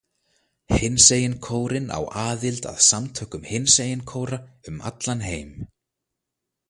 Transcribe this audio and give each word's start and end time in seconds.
Hinsegin 0.81 1.35
kórinn 1.47 1.91
á 1.97 1.99
aðild 2.21 2.67
að 2.71 2.79
samtökum 2.87 3.45
hinsegin 3.51 4.03
kóra 4.13 4.41
um 4.73 4.81
allan 4.93 5.23
heim. 5.29 5.53